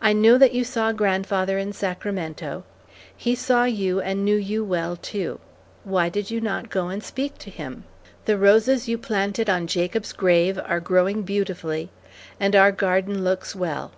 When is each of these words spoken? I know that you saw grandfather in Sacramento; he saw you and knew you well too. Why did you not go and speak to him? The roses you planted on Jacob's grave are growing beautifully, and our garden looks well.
I 0.00 0.14
know 0.14 0.38
that 0.38 0.54
you 0.54 0.64
saw 0.64 0.90
grandfather 0.90 1.58
in 1.58 1.74
Sacramento; 1.74 2.64
he 3.14 3.34
saw 3.34 3.64
you 3.64 4.00
and 4.00 4.24
knew 4.24 4.36
you 4.38 4.64
well 4.64 4.96
too. 4.96 5.38
Why 5.84 6.08
did 6.08 6.30
you 6.30 6.40
not 6.40 6.70
go 6.70 6.88
and 6.88 7.04
speak 7.04 7.36
to 7.40 7.50
him? 7.50 7.84
The 8.24 8.38
roses 8.38 8.88
you 8.88 8.96
planted 8.96 9.50
on 9.50 9.66
Jacob's 9.66 10.14
grave 10.14 10.58
are 10.64 10.80
growing 10.80 11.24
beautifully, 11.24 11.90
and 12.40 12.56
our 12.56 12.72
garden 12.72 13.22
looks 13.22 13.54
well. 13.54 13.92